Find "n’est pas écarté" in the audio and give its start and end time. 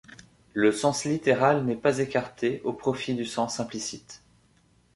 1.63-2.59